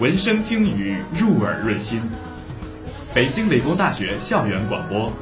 [0.00, 2.00] 闻声听雨，入耳润心。
[3.14, 5.12] 北京理工大学校园广播。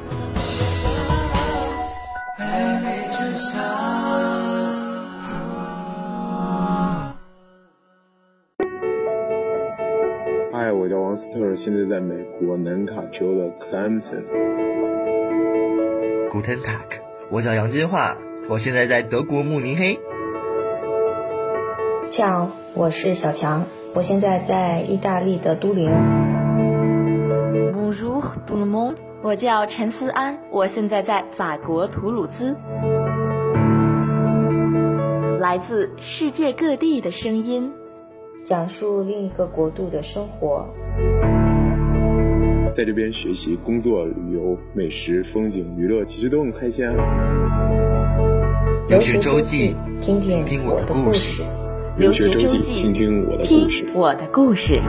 [10.53, 14.23] 嗨，我叫王斯特，现在在美国南卡州的 Clemson。
[16.31, 18.15] Guten Tag，我叫杨金华，
[18.47, 19.99] 我现在在德国慕尼黑。
[22.09, 25.89] 叫，我是小强，我现在在意大利的都灵。
[27.73, 28.93] Bonjour tout le monde，
[29.23, 32.55] 我叫陈思安，我现在在法国图鲁兹。
[35.39, 37.73] 来自世界各地的声音，
[38.45, 40.69] 讲述另一个国度的生活。
[42.71, 46.93] 在这边学习、工作、旅游、美食、风景、娱乐，其实都很开心啊。
[48.87, 51.43] 留学周记，听听我的故事。
[51.99, 53.85] 留学周记，听听我的故事。
[53.93, 54.81] 我的故事。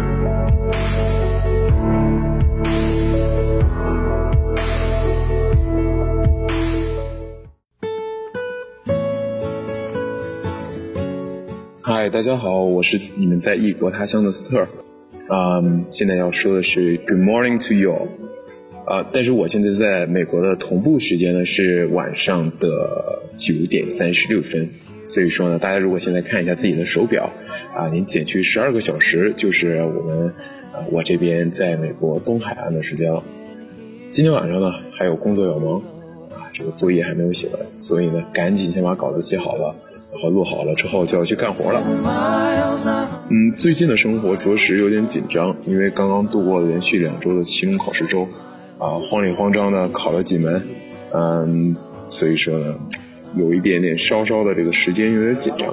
[11.83, 14.69] 嗨，大家好，我是你们在异国他乡的斯特。
[15.29, 18.07] 嗯，现在要说的是 Good morning to you。
[18.87, 24.71] 啊，但是我现在在美国的同步时间呢是晚上的九点三十六分。
[25.11, 27.33] 所以说呢，大家如果现在看一下自己的手表，
[27.77, 30.33] 啊，您减去十二个小时，就是我们，
[30.73, 33.25] 呃，我这边在美国东海岸的时间了。
[34.09, 35.79] 今天晚上呢，还有工作要忙，
[36.31, 39.75] 啊，这个作业还没有写完，所以呢，赶紧先把稿子写好了，
[40.13, 41.83] 然后录好了之后就要去干活了。
[43.31, 48.29] 嗯，最近的生活着实有点紧张，因为刚刚度过了连续两周的期中考试周，
[48.79, 50.69] 啊，慌里慌张的考了几门，
[51.13, 51.75] 嗯，
[52.07, 52.77] 所以说呢。
[53.37, 55.73] 有一点点稍稍的这个时间有点紧张，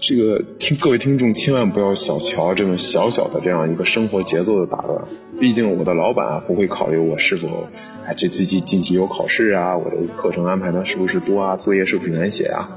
[0.00, 5.04] 这个听各位听众千万不要小瞧这么小小的这样一个生活节奏的打乱，
[5.38, 7.48] 毕竟我的老板啊不会考虑我是否，
[8.06, 12.68] 哎这最近近期有考试啊，我的课程安排的是不是多啊，作业是不是难写啊，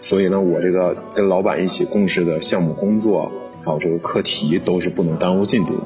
[0.00, 3.30] 所以呢我这个跟老板一起共事的项目工作，
[3.64, 5.82] 还有这个课题都是不能耽误进度的，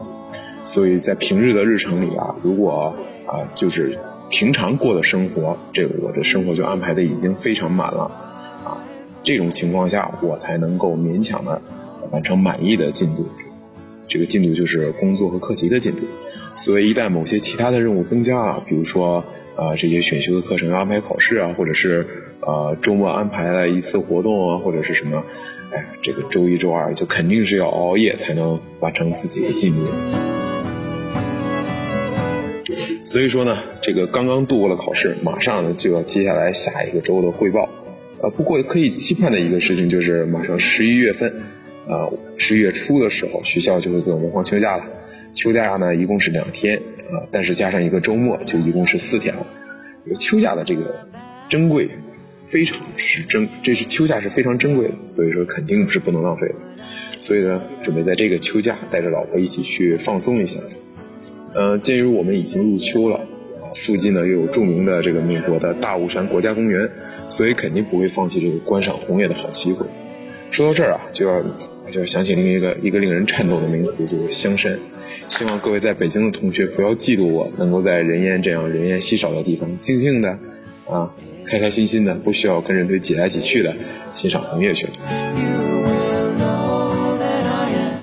[0.64, 2.94] 所以在平日的日程里啊，如果
[3.26, 3.98] 啊就是。
[4.30, 8.02] 平常过的生活，这个我的生活就安排的已经非常满了，
[8.64, 8.76] 啊，
[9.22, 11.62] 这种情况下我才能够勉强的
[12.10, 13.26] 完成满意的进度，
[14.06, 16.02] 这个进度就是工作和课题的进度。
[16.54, 19.24] 所以一旦某些其他的任务增加了，比如说
[19.56, 22.06] 啊这些选修的课程安排考试啊，或者是
[22.40, 25.24] 呃周末安排了一次活动啊，或者是什么，
[25.72, 29.86] 哎，这个周一周二就肯定是要熬夜才能完成自己的进度。
[33.10, 37.66] 所以说呢，这个刚刚度过了考试，马上呢就要接下来下一个周的汇报。
[38.20, 41.32] 呃，不过可以期盼的一个事情就是，马上十一月份，
[41.88, 44.84] 啊，十一月初的时候，学校就会给我们放秋假了。
[45.32, 49.46] 秋假呢一共是两天，啊，但是加上一个周末，就一共是四天了。
[50.20, 51.08] 秋假的这个
[51.48, 51.88] 珍贵，
[52.36, 56.54] 非常是珍，这是秋假是非常珍贵的，所以说肯定是不能浪费的。
[57.16, 60.60] 所以呢，准备在这个秋假带着老婆一起去放松一下。
[61.54, 66.88] 呃，鉴于我们已经入秋了，啊，附近呢又有著名的这个美国的大雾山国家公园，
[67.26, 69.86] 所以肯定不会放弃这个观赏红叶的好机会。
[70.50, 71.42] 说到这儿啊，就要
[71.90, 74.78] 就要想起另一个一个令人颤抖的名词，就是香山。
[75.26, 80.38] 希望各位在北京的同学不要嫉妒我，能够在人烟这样人烟稀少的地方，静静的，
[80.86, 81.12] 啊，
[81.46, 83.74] 开开心心的，不需要跟人堆挤来挤去的
[84.12, 84.92] 欣赏红叶去了。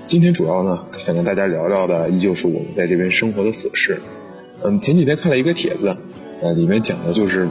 [0.06, 4.00] 今天主要呢，想跟大家聊聊的依旧是我们在这边生活的琐事。
[4.64, 5.98] 嗯，前几天看了一个帖子，
[6.44, 7.48] 呃，里面讲的就是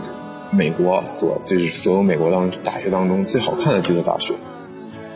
[0.53, 4.35] 美国所就是所有美国当大学当中最好看的几所大学。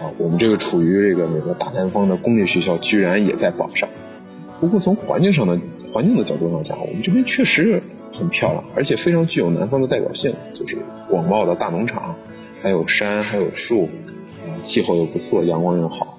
[0.00, 3.88] 啊，我们这个处于这个美国大南方的公立学校居然也在榜上。
[4.60, 5.60] 不过从环境上的
[5.92, 7.80] 环境的角度上讲，我们这边确实
[8.12, 10.77] 很漂亮，而且非常具有南方的代表性，就是
[11.09, 12.16] 广袤的大农场，
[12.60, 13.89] 还有山，还有树，
[14.57, 16.17] 气候又不错，阳光又好。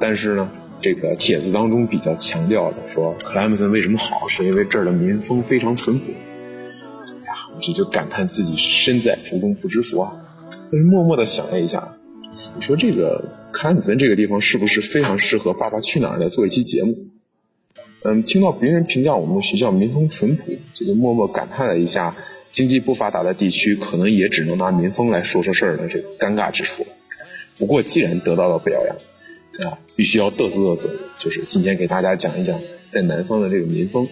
[0.00, 0.50] 但是呢，
[0.80, 6.12] 这个帖子当中比较强调的说，克莱姆森为什么好，是因为这儿的民风非常淳朴。
[6.12, 10.12] 呀，我这就感叹自己身在福中不知福啊！
[10.70, 11.96] 但是默默的想了一下，
[12.54, 16.94] 你说这个克莱姆森这个地方是不是非常适合《爸爸去哪儿》来做一期节目？
[18.04, 22.14] 嗯，听到别人评价我们学校民风淳朴，这就默默感叹了一下，
[22.52, 26.86] 经济不发达的地区可能也只能拿民风来说说事儿的这个尴尬之处。
[27.58, 28.96] 不过既然得到了表扬。
[29.64, 30.88] 啊，必须要嘚瑟嘚瑟，
[31.18, 34.08] 就是今天给大家讲一讲在南方的这个民风。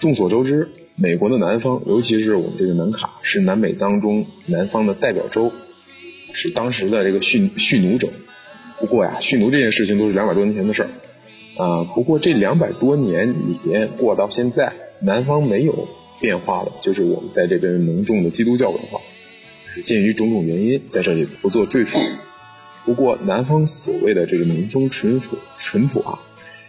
[0.00, 5.52] 众所周知，美国的南方，尤其是我们这个南卡，是南美当中南方的代表州，
[6.32, 8.08] 是当时的这个蓄蓄奴州。
[8.80, 10.90] 不过呀，蓄奴这件事情都是两百多年前的事儿，
[11.62, 15.86] 啊，不过这两百多年里边过到现在，南方没有
[16.20, 19.00] 变化的，就是我们在这边浓重的基督教文化。
[19.84, 21.98] 鉴于种种原因，在这里不做赘述。
[22.84, 26.18] 不过，南方所谓的这个民风淳朴淳朴啊，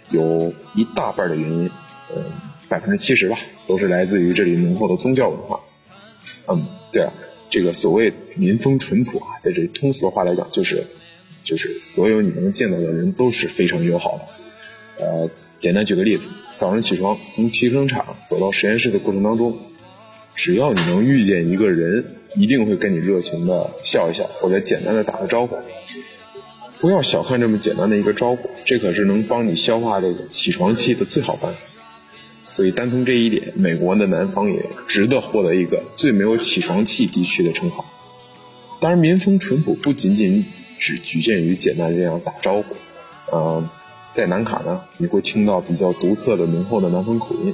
[0.10, 1.70] 有一大半的原因，
[2.16, 2.24] 嗯，
[2.68, 5.60] 百分之七十吧，都是来自于这里浓厚的宗教文化。
[6.48, 7.14] 嗯，对了，
[7.50, 10.86] 这个所谓民风淳朴啊，在这里通俗的话来讲，就是
[11.44, 15.06] 就是所有你能见到的人都是非常友好的。
[15.06, 15.30] 呃，
[15.60, 16.28] 简单举个例子，
[16.58, 19.58] 早上起床从皮革厂走到实验室的过程当中，
[20.44, 22.04] 只要你能遇见一个人。
[22.34, 25.58] 一定会跟你热情的笑一笑，或者简单的打个招呼。
[26.80, 31.60] 不要小看这么简单的一个招呼，这可是能帮你消化这个起床气的最好办法。
[32.48, 37.84] 所以单从这一点，美国的南方也值得获得一个最没有起床气地区的称号。
[38.80, 40.46] 当然，民风淳朴不仅仅
[40.80, 42.76] 只局限于简单这样打招呼。
[43.34, 43.68] 嗯，
[44.14, 47.54] 在南卡呢，你会听到比较独特的浓厚的南方口音。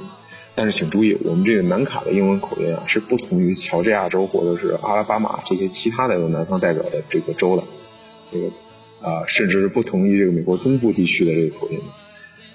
[0.58, 7.62] 但是请注意，我们这个南卡的英文口音啊，是不同于乔治亚州或者是阿拉巴马这些其他的南方代表的这个州的，
[8.32, 8.48] 这个
[9.00, 11.78] 啊，甚至是不同于这个美国中部地区的这个口音。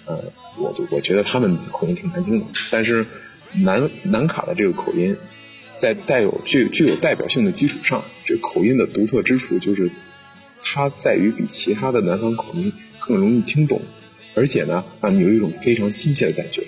[0.03, 0.19] 呃，
[0.57, 2.45] 我就我觉得他们口音挺难听的。
[2.69, 3.05] 但是
[3.53, 5.15] 南南卡的这个口音，
[5.77, 9.89] 在带有具具有代表性的基础上，这口音的独特之处就是，
[10.61, 13.81] 它在于比其他的南方口音更容易听懂，
[14.35, 16.67] 而且呢，让你有一种非常亲切的感觉。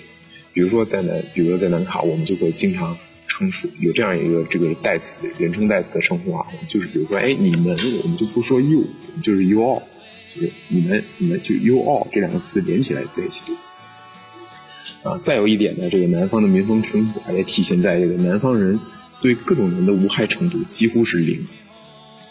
[0.56, 8.84] 比如说在南，比如说在南卡，我们就会经常称呼有这样一个这个代词，人称代词的称呼啊，就是比如说，哎，你们，我们就不说 you，
[9.22, 9.82] 就是 you all，
[10.34, 13.52] 就是你们，你们就 you all 这两个词连起来在一起读。
[15.06, 18.80] 啊，再有一点呢，这个南方的民风淳朴，还体现在这个南方人
[19.20, 21.46] 对各种人的无害程度几乎是零，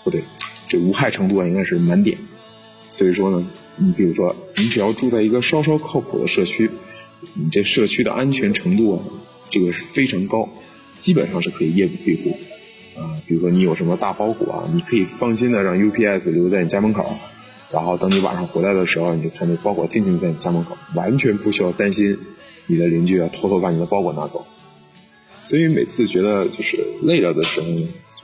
[0.03, 0.23] 不对，
[0.67, 2.17] 这无害程度啊应该是满点。
[2.89, 6.71] 所以说呢，你比如说，你只要住在一个稍稍靠谱的社区。
[7.33, 9.03] 你这社区的安全程度啊，
[9.49, 10.49] 这个是非常高，
[10.97, 12.37] 基本上是可以夜不闭户
[12.99, 13.19] 啊。
[13.27, 17.17] 比如说你有什么大包裹啊，你可以放心的让 UPS 留在你家门口，
[17.71, 22.17] 然后等你晚上回来的时候，你就看那包裹静静在你家门口，完全不需要担心
[22.67, 24.45] 你的邻居啊偷偷把你的包裹拿走。
[25.43, 27.67] 所以每次觉得就是累了的时候，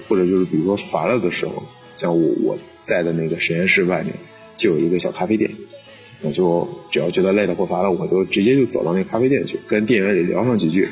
[0.07, 1.63] 或者就是比如说烦了的时候，
[1.93, 4.15] 像我我在的那个实验室外面
[4.55, 5.51] 就有一个小咖啡店。
[6.23, 10.87] 我就只要觉得累了或烦了，我就直接就走到那咖啡店去，跟店员里聊上几句，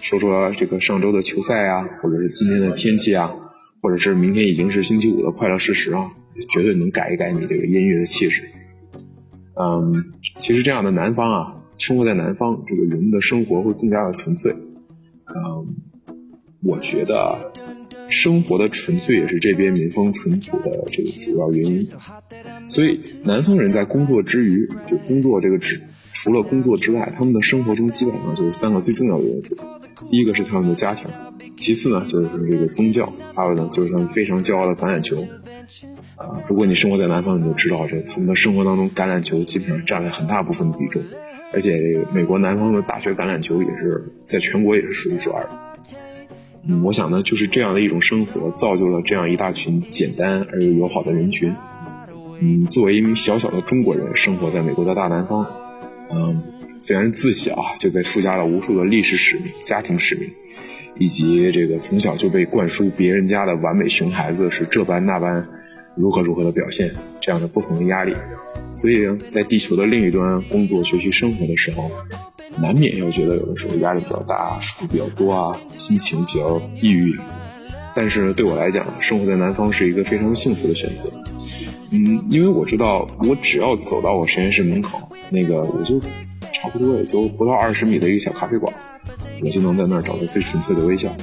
[0.00, 3.34] 说说这个上周的球赛啊，或者是今天的天气啊，
[3.80, 6.10] 或者是明天已经是星期五的快乐事实啊，
[6.50, 8.42] 绝对能改一改你这个阴郁的气势。
[9.54, 14.52] 嗯，其实这样的南方啊，生活在南方，这个人们的生活会更加的纯粹。
[15.26, 15.76] 嗯，
[16.64, 17.52] 我觉得。
[18.12, 21.88] 生活的纯粹也是这边民风淳朴的这个主要原因，
[22.68, 25.80] 所以南方人在工作之余，就工作这个之
[26.12, 29.56] 除了工作之外，他们的生活中基本上就是三个最重要的元素，
[30.10, 31.10] 第一个是他们的家庭，
[31.56, 35.16] 其次呢就是这个宗教，还有呢就是他们非常骄傲的橄榄球。
[36.16, 41.02] 啊，如果你生活在南方，你就知道这他们的生活当中橄榄球基本上占了很大部分的比重，
[41.52, 45.71] 而且美国南方的大学橄榄球也是在全国也是数一数二的。
[46.64, 51.52] 嗯，我想呢，就是这样的一种生活，造就了这样一大群简单而又友好的人群。
[52.40, 55.44] 嗯，作为一名小小的中国人，生活在美国的大南方，
[56.10, 56.42] 嗯，
[56.76, 60.30] 虽然自小就被附加了无数的历史使命、家庭使命，
[60.98, 65.48] 以及这个从小就被灌输别人家的完美熊孩子是这般那般，
[65.96, 68.14] 如何如何的表现，这样的不同的压力，
[68.70, 71.90] 所以在地球的另一端工作、学习、生活的时候。
[72.58, 77.18] 难免要觉得有的时候压力比较大，事比较多啊，心情比较抑郁。
[77.94, 81.10] 但是对我来讲，生活在南方是一个非常幸福的选择。
[81.90, 86.00] 嗯，因为我知道，我只要走到我实验室门口，那个我就
[86.52, 88.72] 差不多也就不到二十米的一个小咖啡馆，
[89.42, 91.14] 我就能在那儿找到最纯粹的微笑。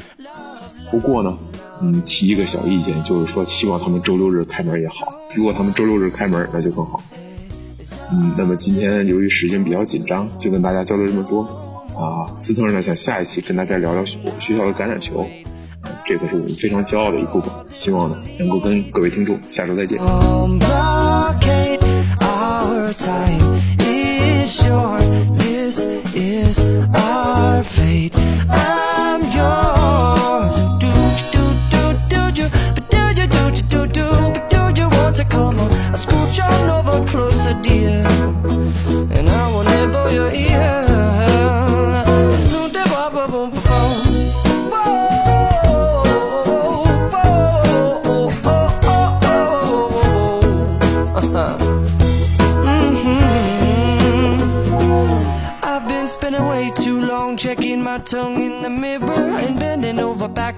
[0.91, 1.37] 不过呢，
[1.81, 5.11] 嗯，提一个小意见，就是说希望他们周六日开门也好。
[5.33, 7.01] 如果他们周六日开门，那就更好。
[8.11, 11.43] 嗯，那么今天由于时间比较紧张，就跟大家交流这么多。
[11.95, 15.25] 啊，斯特呢想下一期跟大家聊聊学学校的橄榄球、
[16.05, 17.51] 这个是我们非常骄傲的一部分。
[17.69, 19.99] 希望呢能够跟各位听众下周再见。
[26.15, 26.59] Is
[26.93, 28.13] our fate.
[28.49, 29.78] I'm your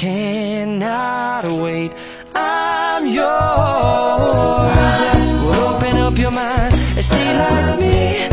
[0.00, 1.92] cannot wait.
[2.34, 3.26] I'm yours.
[5.58, 8.29] Open up your mind and see like me.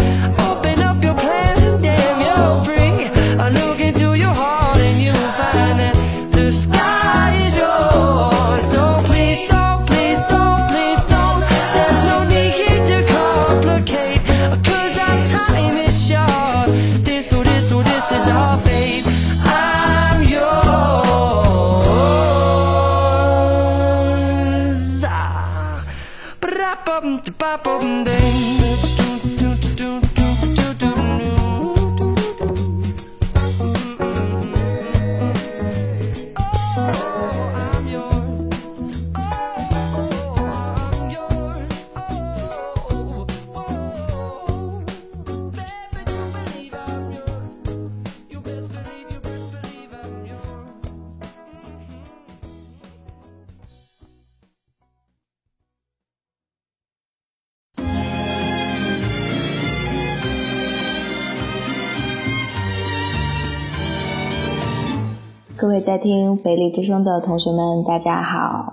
[65.98, 68.72] 在听北理之声的同学们，大家好。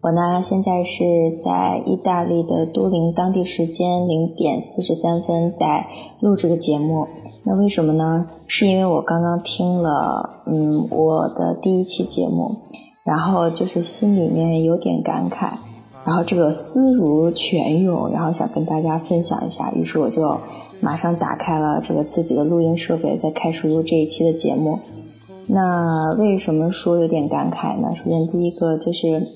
[0.00, 1.04] 我呢现在是
[1.36, 5.86] 在意大利的都灵，当地时间零点四十三分在
[6.18, 7.06] 录这个节目。
[7.44, 8.26] 那为什么呢？
[8.48, 12.56] 是因为我刚刚听了嗯我的第一期节目，
[13.04, 15.52] 然后就是心里面有点感慨，
[16.04, 20.40] 然后这个思如泉涌，然后想跟大家分享一下，于是我就
[20.80, 24.80] 马上打开了这个自己的录音设备，在开始录这一期的节目。
[25.46, 27.94] 那为什么说有点感慨呢？
[27.94, 29.26] 首先，第一个就是，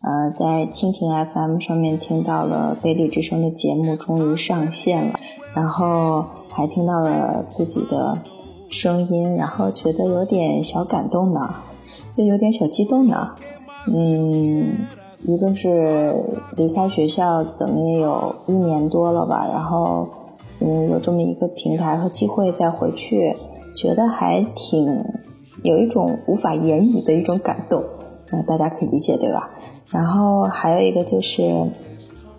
[0.00, 5.20] 呃，在蜻蜓 FM 上面听到了贝利之声的节目终于上线了，
[5.54, 8.14] 然后还听到了自己的
[8.70, 11.54] 声音，然后觉得有点小感动呢，
[12.16, 13.32] 就有点小激动呢。
[13.86, 14.86] 嗯，
[15.24, 16.14] 一个是
[16.56, 20.08] 离开学校怎么也有一年多了吧，然后
[20.60, 23.36] 嗯有这么一个平台和机会再回去，
[23.76, 25.04] 觉得还挺。
[25.62, 27.84] 有一种无法言语的一种感动，
[28.32, 29.50] 嗯，大家可以理解对吧？
[29.90, 31.42] 然后还有一个就是，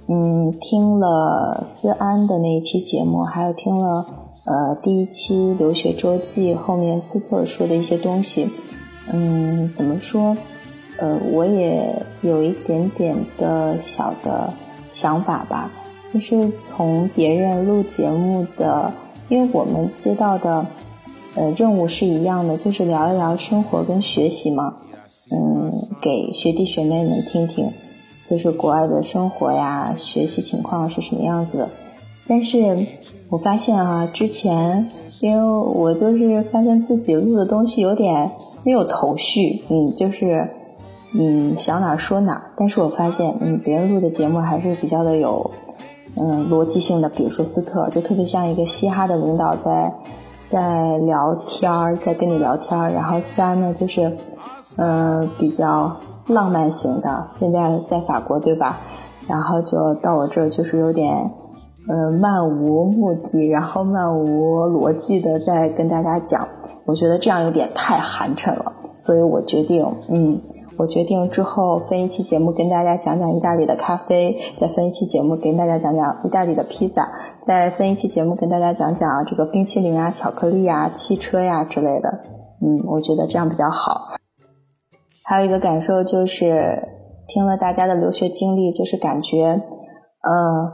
[0.07, 4.05] 嗯，听了思安的那一期节目，还有听了
[4.45, 8.49] 呃第一期留学周记后面斯特说的一些东西，
[9.11, 10.35] 嗯，怎么说？
[10.97, 14.53] 呃，我也有一点点的小的
[14.91, 15.69] 想法吧，
[16.13, 18.93] 就是从别人录节目的，
[19.29, 20.65] 因为我们知道的。
[21.35, 24.75] 呃，任务是一样的，就是聊一聊生活跟学习嘛。
[25.31, 25.71] 嗯，
[26.01, 27.71] 给学弟学妹们听听，
[28.25, 31.69] 就是国外的生活呀，学习情况是什么样子的。
[32.27, 32.85] 但是
[33.29, 34.89] 我发现啊，之前
[35.21, 38.29] 因为我就是发现自己录的东西有点
[38.63, 40.49] 没有头绪，嗯，就是
[41.13, 42.51] 嗯想哪儿说哪儿。
[42.57, 45.49] 但是我发现，嗯，别人录的节目还是比较的有
[46.17, 49.93] 嗯逻辑性的，比如说斯特，就特别像一个嘻哈的领导在。
[50.51, 54.17] 在聊天儿，在跟你聊天儿，然后三呢，就是，
[54.75, 55.95] 呃，比较
[56.27, 58.81] 浪漫型的，现在在法国对吧？
[59.29, 61.31] 然后就到我这儿，就是有点，
[61.87, 66.45] 呃，漫无目的，然后漫无逻辑的在跟大家讲，
[66.85, 70.41] 我觉得这样有点太寒碜了，所以我决定，嗯，
[70.77, 77.07] 我决定之后分一期节目跟大家讲讲意大利的咖啡，再分一期节目跟大家讲讲意大利的披萨。
[77.47, 82.19] 再分一期节目跟大家讲讲这个冰淇淋啊、巧克力啊、汽车呀、之类的。
[82.61, 84.09] 嗯，我觉得这样比较好。
[85.23, 86.87] 还有一个感受就是，
[87.27, 89.59] 听了大家的留学经历，就是感觉，
[90.21, 90.71] 呃，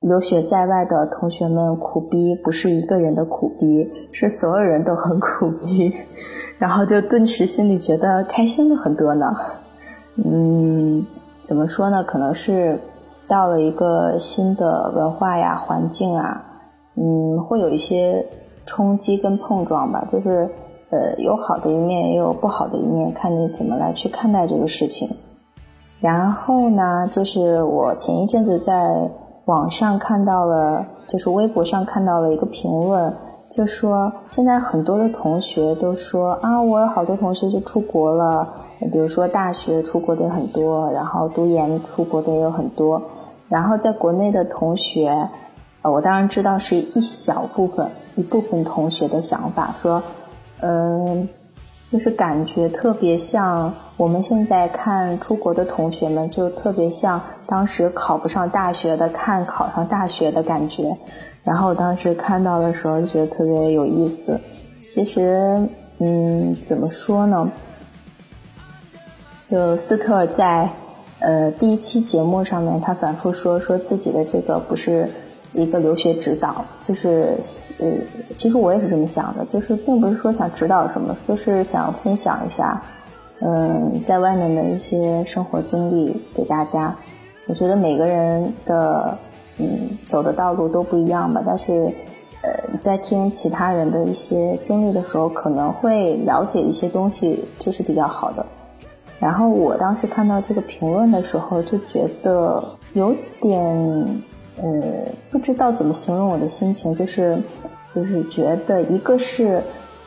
[0.00, 5.92] 留学在外的同学们苦逼不是一个人的苦逼，是所有人都很苦逼，
[6.58, 9.26] 然后就顿时心里觉得开心了很多呢。
[10.16, 11.04] 嗯，
[11.42, 12.02] 怎么说呢？
[12.02, 12.80] 可能是。
[13.30, 16.44] 到了一个新的文化呀、环境啊，
[16.96, 18.26] 嗯，会有一些
[18.66, 20.04] 冲击跟碰撞吧。
[20.10, 20.50] 就是
[20.90, 25.08] 呃，有好的一面，也有不好的一面，看你怎么来去看待这个事情。
[26.00, 29.08] 然后呢，就是我前一阵子在
[29.44, 33.12] 网上看到了，就是微博上看到了一个评论，
[33.50, 38.48] 就说现在很多的同学都说啊，我有好多同学就出国了，
[38.90, 43.00] 比如说大学出国的很多，然后读研出国的也有很多，
[43.50, 45.28] 然后在国内的同学，
[45.82, 50.02] 呃，我当然知道是一小部分一部分同学的想法，说，
[50.60, 51.28] 嗯。
[51.92, 60.96] 就是感觉特别像我们现在看出国的同学们，就特别像当时考不上大学的看考上大学的感觉。
[61.42, 64.38] 然后当时看到的时候，就觉得特别有意思。
[64.80, 65.66] 其实，
[65.98, 67.50] 嗯，怎么说呢？
[69.42, 70.70] 就斯特尔在
[71.20, 75.08] 呃第一期节目上面，他反复说说自己的这个不是。
[75.52, 77.36] 一个留学指导，就是
[77.80, 77.88] 呃，
[78.36, 82.80] 其实我也是这么想的，就是并不是说想指导什么，就是想分享一下，
[83.40, 86.96] 嗯，在外面的一些生活经历给大家。
[87.48, 89.18] 我觉得每个人的
[89.58, 91.92] 嗯走的道路都不一样吧，但是
[92.42, 98.46] 呃，在听其他人的一些经历的时候，可能会了解一些东西，这是比较好的。
[99.20, 104.22] 然后我当时看到这个评论的时候，就觉得有点。
[104.62, 104.68] 呃，
[105.30, 107.40] 不知道怎么形容我的心情，就是，
[107.94, 109.62] 就是觉得一个是，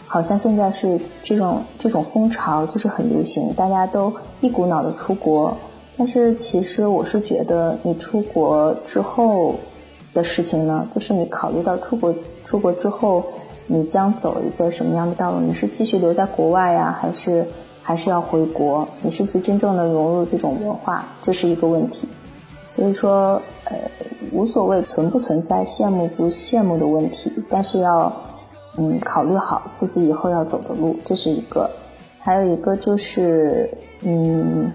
[0.05, 5.58] 好像现在是这种这种风潮就是很流行，大家都一股脑的出国，
[5.98, 9.55] 但是其实我是觉得你出国之后
[10.13, 12.13] 的事情呢，就是你考虑到出国
[12.46, 13.24] 出国之后
[13.65, 17.48] 你将走一个什么样的道路，你是继续留在国外呀，还是
[17.83, 18.87] 还是要回国？
[19.01, 21.05] 你是不是真正的融入这种文化？
[21.21, 22.07] 这是一个问题。
[22.65, 23.77] 所以说，呃，
[24.31, 28.11] 无所谓存不存在羡慕不羡慕的问题，但是要，
[28.77, 31.69] 嗯，考虑好自己以后要走的路，这是一个。
[32.19, 33.69] 还有一个就是，
[34.01, 34.72] 嗯，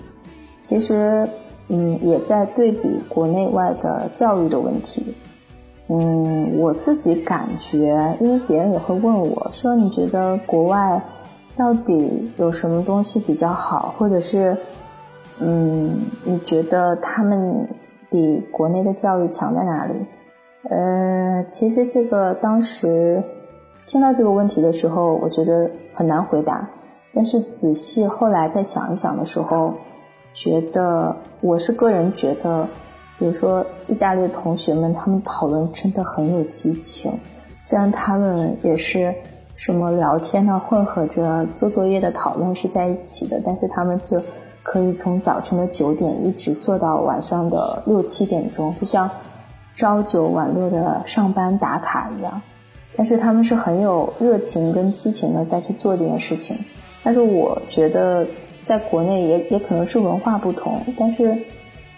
[0.59, 1.27] 其实，
[1.69, 5.03] 嗯，也在对比国内外的教育的问题。
[5.89, 11.03] 嗯，我自己感觉，因为别人也会问我说，你觉得国外
[11.59, 14.57] 到底有什么东西比较好，或者是？
[15.41, 17.69] 嗯，你觉得他们
[18.11, 19.95] 比国内的教育强在哪里？
[20.69, 23.23] 呃，其实这个当时
[23.87, 26.69] 听到这个问题的时候，我觉得很难回答。
[27.15, 29.75] 但是仔细后来再想一想的时候，
[30.35, 32.69] 觉得我是个人觉得，
[33.17, 37.13] 比如说意大利的同学们，他们讨论真的很有激情。
[37.57, 39.15] 虽然他们也是
[39.59, 44.23] 什么聊天呢，混合着做作业的讨论是在一起的，但是他们就。
[44.61, 49.09] 可以从早晨的九点一直做到晚上的六七点钟，就像
[49.75, 52.43] 朝九晚六的上班打卡一样。
[52.95, 56.59] 但是他们是很有热情跟激情的在去做这件事情。
[57.03, 58.27] 但是我觉得
[58.61, 61.35] 在国内也也可能是文化不同，但是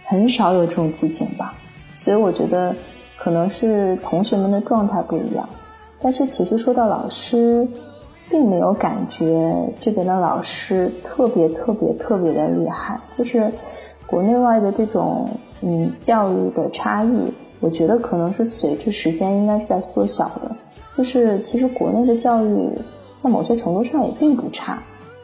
[0.05, 1.55] 很少有这种激情吧。
[1.99, 2.77] 所以我觉得
[3.19, 5.49] 可能是同学们的状态不一样。
[6.03, 7.67] 但是其实说到老师。
[8.33, 13.53] 并没有感觉这边的老师特别特别特别的厉害，就是
[14.07, 15.29] 国内外的这种
[15.63, 17.25] 嗯教育的差异，
[17.59, 20.49] 我觉得可能是随着时间应该是在缩小的。
[20.97, 22.71] 就是其实国内的教育
[23.17, 24.81] 在某些程度上也并不差，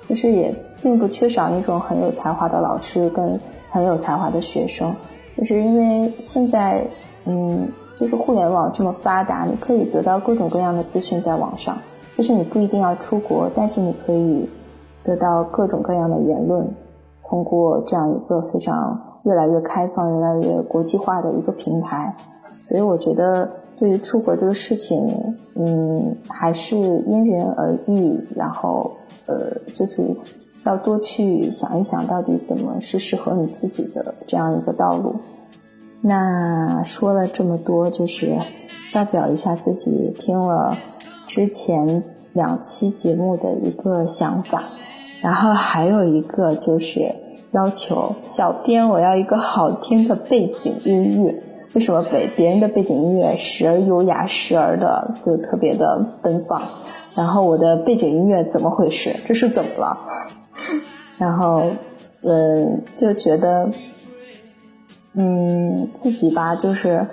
[0.08, 4.92] 就是也并不缺少那种很有才华的老师跟很有才华的学生，
[5.38, 6.84] 就是因为现在
[7.24, 11.76] 嗯就是互联网这么发达，你可以得到各种各样的资讯在网上。
[12.16, 14.48] 就是你不一定要出国，但是你可以
[15.02, 16.66] 得到各种各样的言论，
[17.24, 22.14] 通过这样一个非常越来越开放、越来越国际化的一个平台。
[22.58, 24.98] 所以我觉得，对于出国这个事情，
[25.54, 28.18] 嗯，还是因人而异。
[28.34, 28.90] 然后，
[29.26, 30.02] 呃，就是
[30.64, 35.14] 要多去想一想，到底怎么是适合你自己的这样一个道路。
[36.00, 38.36] 那说了这么多，就是
[38.92, 40.76] 发表一下自己听了。
[41.26, 44.64] 之前两期节目的一个想法，
[45.20, 47.14] 然后还有一个就是
[47.50, 51.42] 要求小编我要一个好听的背景音乐。
[51.74, 56.62] 为什么别别人的背景音乐时而优雅，时而的就特别的奔放？
[57.14, 59.16] 然后我的背景音乐怎么回事？
[59.26, 59.98] 这是怎么了？
[61.18, 61.64] 然后，
[62.22, 63.70] 嗯，就觉得，
[65.16, 67.06] 嗯，自己吧，就是。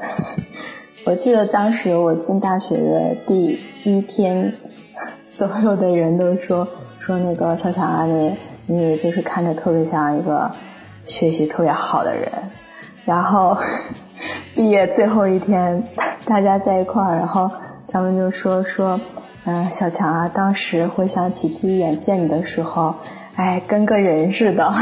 [1.05, 4.53] 我记得当时我进大学的第一天，
[5.25, 6.65] 所有的人都说
[6.97, 8.37] 说那个小小阿的
[8.67, 10.51] 你就是看着特别像一个
[11.03, 12.31] 学习特别好的人。
[13.03, 13.57] 然后
[14.55, 15.83] 毕业最后一天，
[16.23, 17.51] 大家在一块儿，然后
[17.89, 19.01] 他们就说说，
[19.43, 22.95] 嗯，小强啊，当时回想起第一眼见你的时候，
[23.35, 24.73] 哎，跟个人似的。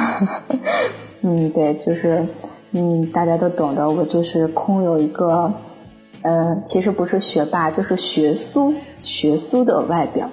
[1.24, 2.28] 嗯，对，就是
[2.72, 5.54] 嗯，大家都懂得，我就是空有一个。
[6.24, 10.30] 嗯，其实不是学霸，就是学苏，学苏的外表，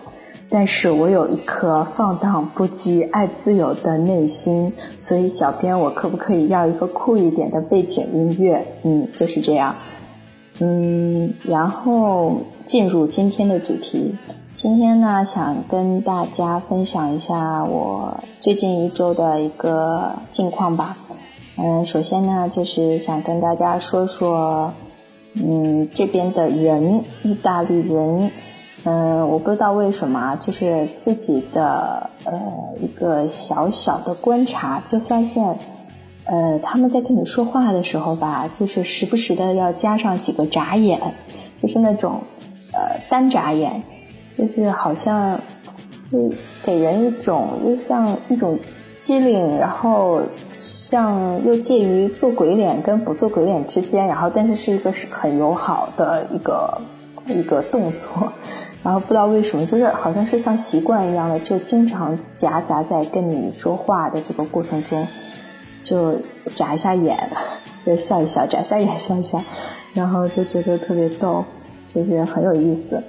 [0.50, 8.66] 但是我有一颗放荡不羁、爱自由的内心，所以小编，我可不可以要一个酷一点的背景音乐？
[8.82, 9.76] 嗯，就是这样。
[10.60, 14.14] 嗯，然后进入今天的主题。
[14.54, 20.94] 今天呢，想跟大家分享一下我最近一周的一个近况吧。
[21.60, 24.72] 嗯，首先呢，就是想跟大家说说，
[25.34, 28.30] 嗯，这边的人，意大利人，
[28.84, 32.32] 嗯，我不知道为什么，就是自己的呃
[32.80, 35.58] 一个小小的观察，就发现，
[36.24, 41.00] 呃，他们在跟你说话的时候吧，就是时不时的要加上几个眨眼，
[41.60, 42.20] 就是那种
[42.72, 43.82] 呃单眨眼。
[44.30, 45.40] 就是好像，
[46.12, 46.30] 就
[46.64, 48.56] 给人一种就像一种
[48.98, 56.80] 机灵，然后像又介于做鬼脸跟不做鬼脸之间，然后但是是一个是很友好的一个
[57.26, 58.32] 一个动作，
[58.82, 65.06] 然后不知道为什么，就是好像是像习惯一样的，就经常夹杂在跟你说话的这个过程中，
[65.82, 66.16] 就
[66.56, 67.30] 眨一下眼，
[67.86, 69.40] 就笑一笑，眨一下眼，笑一笑，
[69.94, 71.44] 然后就觉得特别逗，
[71.88, 73.02] 就是很有意思。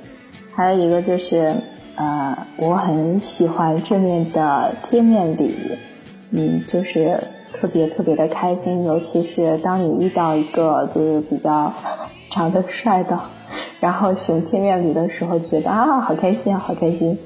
[0.52, 1.56] 还有一个就是，
[2.00, 5.78] 呃，我很喜欢这面的贴面礼，
[6.32, 11.74] 嗯，就是特别特别的开心，尤其是当你遇到一个就是比较
[12.32, 13.20] 长得帅的，
[13.82, 17.20] 然后行贴面礼的时候，觉得啊，好开心啊，好开心。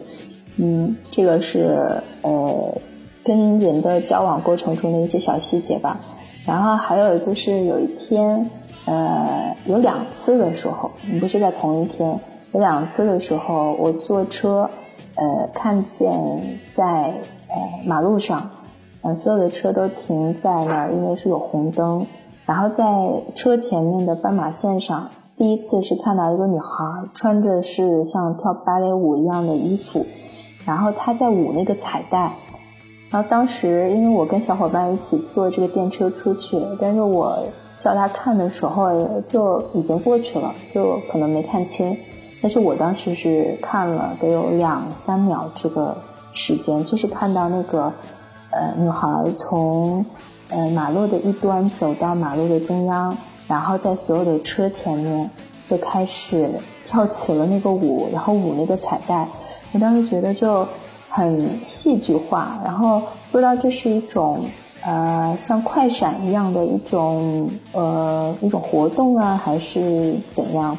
[0.56, 2.76] 嗯，这个是呃
[3.24, 6.00] 跟人的交往过程中的一些小细节吧。
[6.48, 8.50] 然后还有就是有一天，
[8.86, 12.20] 呃，有两次的时候，你不是在同一天。
[12.54, 14.70] 有两次的时候，我坐车，
[15.16, 16.86] 呃，看见在
[17.50, 18.52] 呃马路上，
[19.02, 22.06] 呃，所有的车都停在那儿，因为是有红灯。
[22.46, 22.84] 然后在
[23.34, 26.86] 车前面的斑马线上，第一次是看到一个女孩
[27.16, 30.06] 穿着是像跳芭蕾舞一样的衣服，
[30.64, 32.34] 然后她在舞那个彩带。
[33.10, 37.36] 然后当时因为我跟小伙伴一起坐这个电车出去，但是我
[37.80, 38.92] 叫她看的时候
[39.26, 41.98] 就已经过去了，就可能没看清。
[42.44, 45.96] 但是我当时是看了得有两三秒这个
[46.34, 47.84] 时间，就是看到那个
[48.52, 50.06] 呃女孩从
[50.50, 53.16] 呃马路的一端走到马路的中央，
[53.48, 55.30] 然后在所有的车前面
[55.70, 56.50] 就开始
[56.86, 59.26] 跳起了那个舞，然后舞那个彩带。
[59.72, 60.68] 我当时觉得就
[61.08, 63.02] 很戏剧化，然后
[63.32, 64.42] 不知道这是一种
[64.86, 70.78] 呃像快闪一样的一种呃一种活动啊，还是怎样？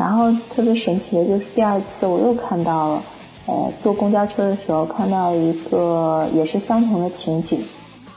[0.00, 3.02] 然后特别神奇的就是第二次我又看到了，
[3.44, 7.62] 呃，坐公交车的时候看到一个也是相同的情景，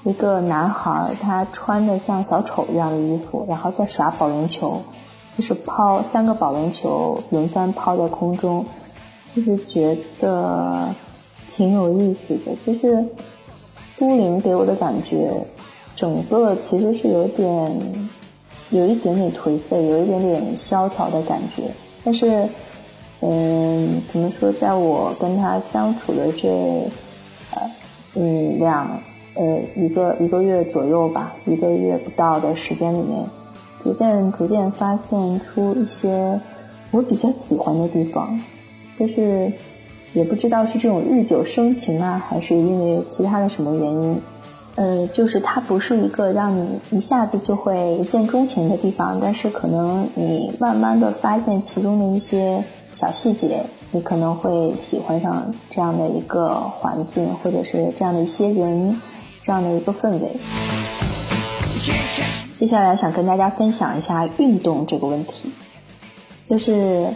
[0.06, 4.82] 一个男孩他穿的像小丑一样的衣服，然后在耍保龄球，
[5.38, 8.66] 就是抛三个保龄球轮番抛在空中，
[9.36, 10.88] 就是觉得
[11.50, 12.56] 挺有意思的。
[12.66, 13.06] 就是
[13.98, 15.46] 都灵给我的感觉，
[15.98, 18.10] 整个其实是有点。
[18.74, 21.64] 有一点点颓废，有一点点萧条的感觉，
[22.04, 22.50] 但是，
[23.22, 26.50] 嗯，怎么说，在我跟他相处的这，
[27.54, 27.62] 呃，
[28.16, 29.00] 嗯，两，
[29.36, 33.24] 呃，一个一个月左右吧，一个月不到的时间里面，
[33.84, 36.40] 逐渐逐渐发现出一些
[36.90, 38.40] 我比较喜欢的地方，
[39.00, 39.52] 就是
[40.14, 44.20] 也不知道是这种日久生情啊，还是因为其他的什么原因。
[44.76, 52.64] 呃，就是它不是一个让你一下子就会一见钟情的地方，但是可能你慢慢的发现其中的一些
[52.96, 59.00] 小细节，你可能会喜欢上这样的一个环境，或者是这样的一些人，
[59.44, 60.40] 这样的一个氛围。
[62.56, 65.52] 接下来想跟大家分享一下运动这个问题，
[66.48, 67.08] 就是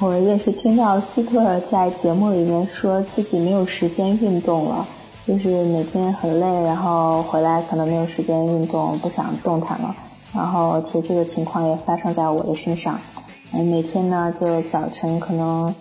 [0.00, 4.86] 我也是听到斯特在节目里面说自己没有时间运动了。
[5.26, 9.96] 就是每天很累，然后回来可能没有时间运动，不想动弹了。
[10.34, 13.00] 然后其实这个情况也发生在我的身上。
[13.52, 15.74] 嗯，每天呢就早晨可能，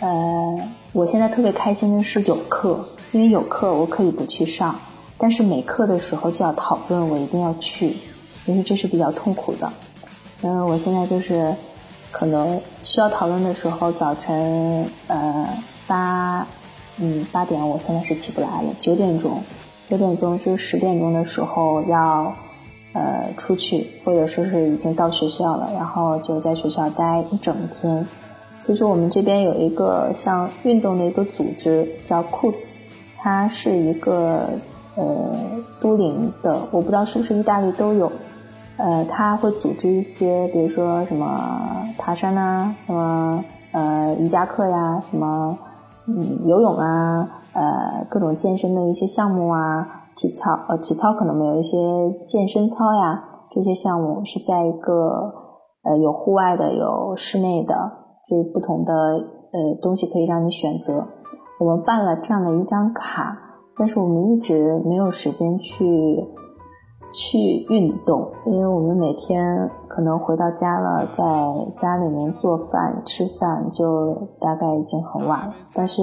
[0.00, 0.58] 呃，
[0.92, 4.76] 我现在特别开心的是有课，因为有课我可以不去上，
[5.18, 7.98] 但是没课的时候就要讨论，我一定要去，
[8.46, 9.70] 因为这是比较痛苦的。
[10.40, 11.54] 嗯，我现在就是
[12.10, 15.48] 可能需要讨论的时候，早晨呃
[15.86, 16.46] 八。
[16.98, 18.68] 嗯，八点我现在是起不来了。
[18.80, 19.42] 九点钟，
[19.88, 22.32] 九点钟就十点钟的时候要，
[22.92, 28.06] 呃，出去，或者说是已经到学校了，然后就在学校待一整天。
[28.62, 32.72] 其实我们这边有一个像运动的一个组织叫 KUS，
[33.18, 34.48] 它是一个
[34.94, 35.04] 呃
[35.80, 38.10] 都灵的，我不知道是不是意大利都有。
[38.78, 45.56] 呃，他会组织一些，比如说什么爬山啊，什么呃瑜伽课呀，什么
[46.08, 51.76] 嗯游泳啊，呃各种健身的一些项目啊，体操呃体操可能没有一些
[52.26, 55.32] 健身操呀，这些项目是在一个
[55.82, 57.74] 呃有户外的有室内的，
[58.24, 61.06] 这不同的呃东西可以让你选择。
[61.58, 63.36] 我们办了这样的一张卡，
[63.78, 66.24] 但是我们一直没有时间去。
[67.08, 67.38] 去
[67.70, 71.24] 运动，因为我们每天可能回到家了，在
[71.72, 75.54] 家里面做饭吃饭，就大概已经很晚了。
[75.72, 76.02] 但是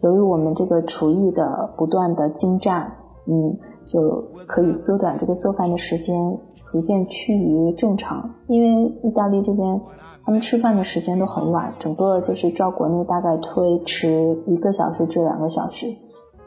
[0.00, 2.92] 由于我们这个厨艺的不断的精湛，
[3.26, 8.30] 嗯，就可以缩短这个做饭的时间，逐渐趋于正常。
[8.46, 9.80] 因为意大利这边
[10.24, 15.88] 他们吃饭的时间都很晚，整个就是照国内大概推迟一个小时至两个小时。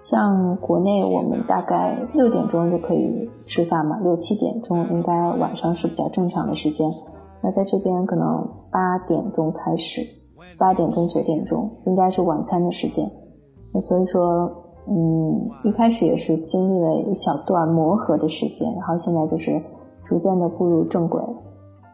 [0.06, 6.88] 像国内我们大概六点钟就可以吃饭嘛，六七点钟应该晚上是比较正常的时间。
[7.42, 10.02] 那在这边可能八点钟开始，
[10.60, 13.04] 八点钟九点钟应该是晚餐的时间。
[13.74, 14.48] 那所以说，
[14.88, 19.60] 嗯，一开始也是经历了一小段磨合的时间，然后现在就是
[20.04, 21.20] 逐渐的步入正轨，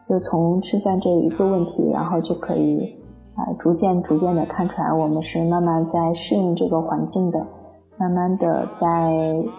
[0.06, 2.94] 就从吃饭这一个问题，然后就可以
[3.36, 7.42] 啊，逐渐逐渐的看出来我们是慢慢在适应这个环境的。
[8.02, 8.86] 慢慢的在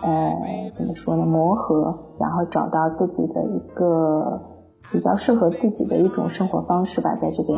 [0.02, 4.38] 呃怎么说呢磨合，然后找到自己的一个
[4.92, 7.58] 比较适合自己的一种生活方式吧，在这边。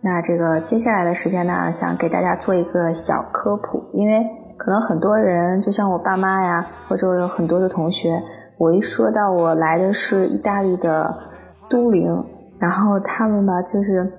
[0.00, 4.26] 那这个接下来的时间呢，想给大家做一个小科普，因为
[4.56, 8.22] 可能很多人，就像我爸妈呀，或者有很多的同学，
[8.56, 11.14] 我一说到我来的是意大利的
[11.68, 12.24] 都灵，
[12.58, 14.10] 然后他们吧就是。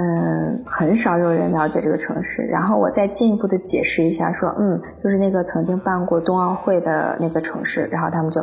[0.00, 2.42] 嗯，很少有人了解这个城市。
[2.46, 7.86] 然后我再进一步的解释一下，说，嗯，就是那个曾经办过冬奥会的那个城市。
[7.92, 8.40] 然后他们就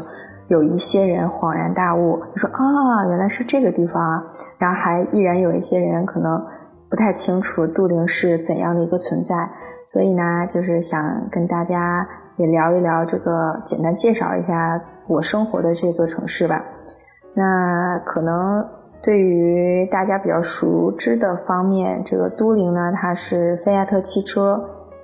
[0.50, 4.24] 有一些人恍然大悟，说啊，原来是这个地方啊。
[4.60, 6.46] 然后还依然有一些人可能
[6.92, 9.50] 不太清楚杜灵是怎样的一个存在。
[9.86, 16.64] 所以呢，就是想跟大家也聊一聊这个，简单介绍一下我生活的这座城市吧。
[17.34, 18.77] 那可能。
[19.02, 24.60] 对于大家比较熟知的方面，这个都灵呢，它是菲亚特汽车，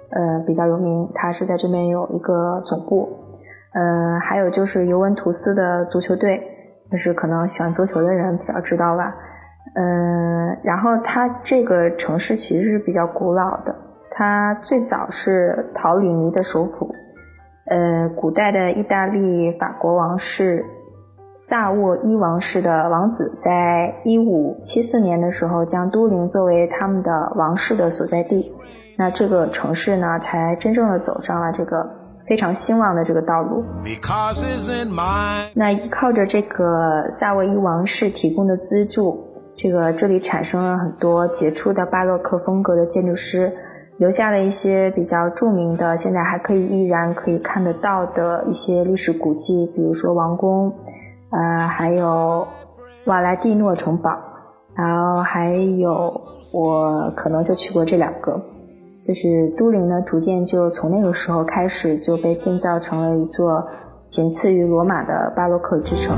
[0.10, 3.08] 呃，比较有名，它是在这边有一个总部，
[3.74, 6.42] 呃，还有就是尤文图斯的足球队，
[6.92, 9.16] 就是可能喜欢足球的人比较知道吧，
[9.76, 13.76] 嗯，然后它这个城市其实是比较古老的，
[14.12, 16.94] 它最早是陶里尼的首府，
[17.68, 20.66] 呃，古代的意大利法国王室。
[21.36, 28.54] 萨沃伊王室的王子在一五七四年的时候，将都灵作为他们的王室的所在地，
[29.00, 31.90] 那这个城市呢，才真正的走上了这个
[32.28, 33.64] 非常兴旺的这个道路。
[35.56, 39.18] 那依靠着这个萨沃伊王室提供的资助，
[39.56, 43.52] 这个这里产生了很多杰出的巴洛克风格的建筑师，
[43.98, 50.72] 留下了一些比较著名的，现在还可以依然可以看得到的一些历史古迹，比如说王宫。
[51.36, 52.48] 呃，还有
[53.06, 54.18] 瓦莱蒂诺城堡，
[54.76, 56.22] 然后还有
[56.54, 58.40] 我可能就去过这两个，
[59.02, 63.68] 就是都灵呢，逐渐就从那个时候开始就被建造成了一座
[64.06, 66.16] 仅次于罗马的巴洛克之城。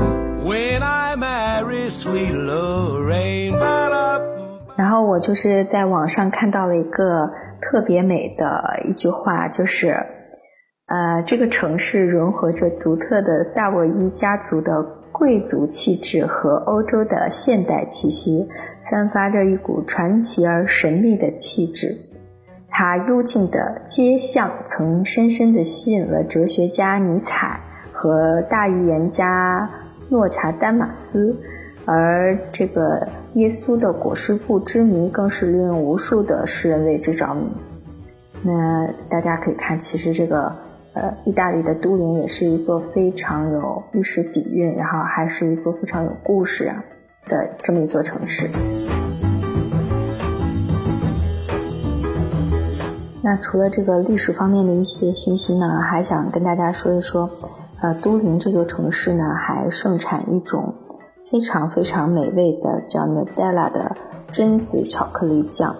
[4.76, 7.30] 然后我就是在网上看到了一个
[7.62, 9.96] 特别美的一句话，就是，
[10.86, 14.86] 呃，这个城市融合着独特的萨沃伊家族的。
[15.18, 18.46] 贵族气质和欧洲的现代气息，
[18.80, 21.96] 散发着一股传奇而神秘的气质。
[22.68, 27.58] 它幽静的街巷曾深深地吸引了哲学家尼采
[27.94, 29.70] 和大预言家
[30.10, 31.34] 诺查丹马斯，
[31.86, 37.48] 而这个耶稣的裹尸布之谜更是令无数的诗人为之着迷。
[38.42, 40.54] 那大家可以看，其实这个。
[40.96, 46.82] 呃，意大利的都灵也是一座非常有历史底蕴，然后还是一座非常有故事啊
[47.28, 48.48] 的这么一座城市。
[53.22, 57.28] 那除了这个历史方面的一些信息呢，还想跟大家说一说，
[57.82, 60.72] 呃，都灵这座城市呢，还盛产一种
[61.30, 63.94] 非常非常美味的叫 Nutella 的
[64.30, 65.76] 榛子巧克力酱，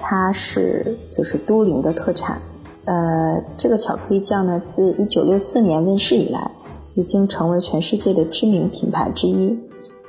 [0.00, 2.42] 它是就是都灵的特产。
[2.86, 6.50] 呃，这个巧克力酱呢，自一九六四年问世以来，
[6.94, 9.58] 已经成为全世界的知名品牌之一。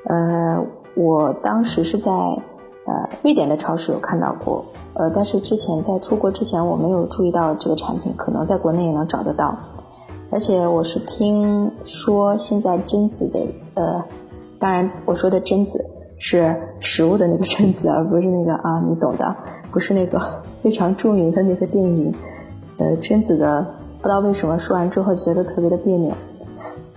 [0.06, 0.64] 呃，
[0.96, 4.64] 我当时是在呃瑞典的超市有看到过，
[4.94, 9.58] 呃，但是之前在出国之前我没有注意到这个产品，可能在国内也能找得到。
[10.30, 13.40] 而且我是听说现在榛子的，
[13.74, 14.04] 呃，
[14.60, 15.84] 当然我说的榛子
[16.20, 19.36] 是食物的那个贞子，而不是那个啊，你懂的，
[19.72, 22.14] 不是那个非常著名的那个电影。
[22.78, 23.66] 呃，榛子的
[23.98, 26.14] 不知道为什么说完之后觉得特别的别扭。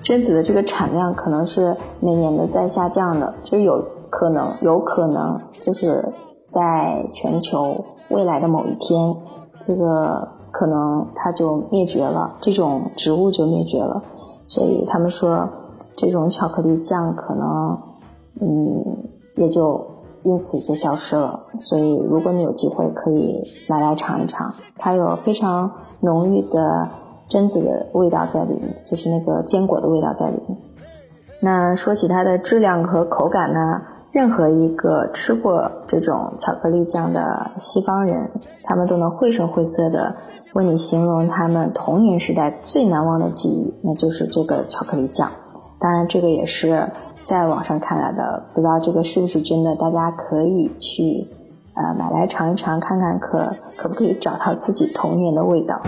[0.02, 6.12] 榛子的这个产量可能是每年的在下降的，就是有可能，有可能就是
[6.46, 9.14] 在全球未来的某一天，
[9.60, 14.02] 这个可能它就灭绝了，这种植物就灭绝了。
[14.46, 15.48] 所以他们说，
[15.96, 17.78] 这种巧克力酱可能，
[18.40, 18.96] 嗯，
[19.36, 19.86] 也就
[20.22, 21.40] 因此就消失了。
[21.58, 26.88] 所以，如果你有机会，可以买来尝一尝，它有非常浓郁的
[27.28, 30.58] 榛子的味道在里面，就是那个坚果的味道在里面。
[31.40, 33.80] 那说起它的质量和口感呢，
[34.12, 38.30] 任何一个吃过这种巧克力酱的西方人，
[38.64, 40.14] 他们都能绘声绘色的。
[40.52, 45.30] 为你形容他们童年时代最难忘的记忆，那就是这个巧克力酱。
[45.78, 46.88] 当然，这个也是
[47.30, 49.76] 在网上看来的，不知道这个是不是真的。
[49.76, 51.28] 大家可以去
[51.74, 55.80] 呃买来尝一尝，看看可可不可以找到自己童年的味道。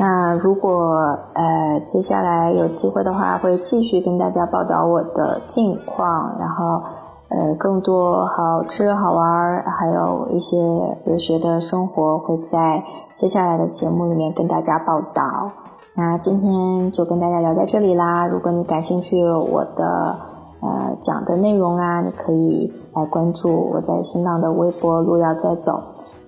[0.00, 0.96] 那如果
[1.34, 6.82] 呃接下来有机会的话，会继续跟大家报道我的近况，然后。
[7.30, 10.56] 呃，更多好吃好玩，还有一些
[11.04, 12.84] 留学的生活，会在
[13.16, 15.50] 接下来的节目里面跟大家报道。
[15.96, 18.26] 那今天就跟大家聊在这里啦。
[18.26, 20.18] 如果你感兴趣我的
[20.60, 25.80] 呃讲的内容啊，你可以来关注我在新浪的微博“路要再走”。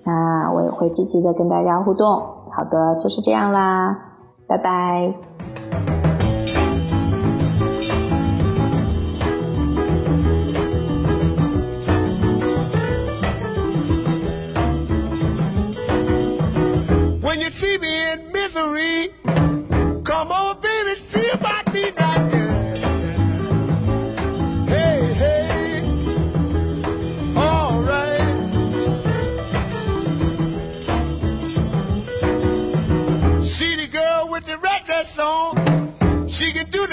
[0.05, 2.07] 那我也会积极的跟大家互动。
[2.49, 3.99] 好的，就是这样啦，
[4.47, 5.13] 拜拜。
[17.21, 17.96] When you see me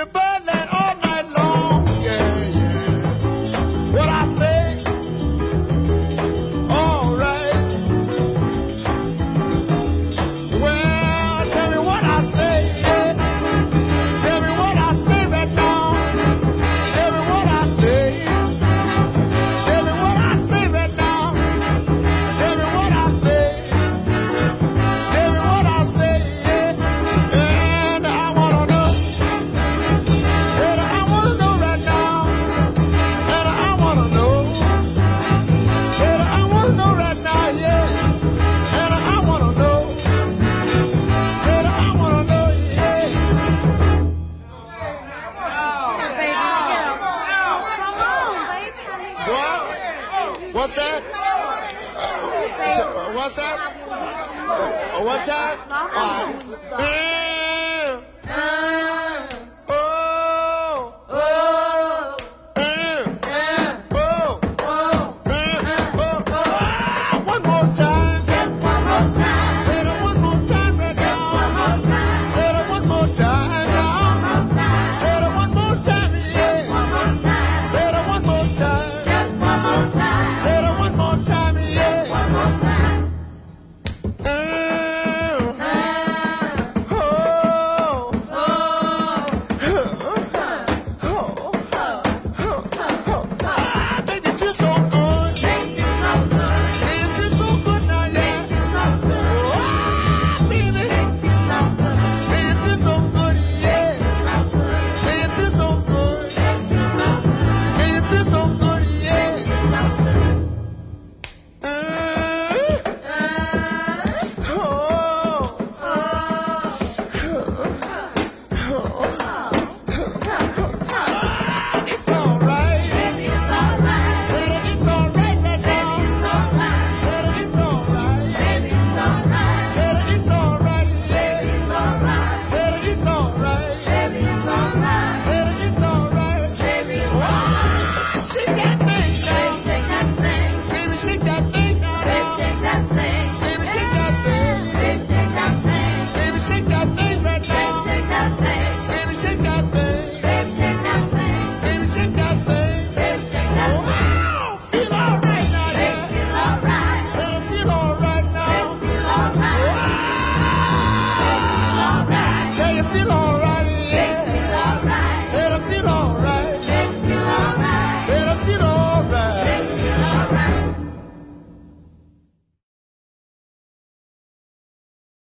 [0.04, 0.33] goodbye.
[50.74, 51.04] What's that?
[51.94, 53.56] Uh, oh, what's that?
[55.04, 55.66] What's that?
[55.70, 57.33] Uh,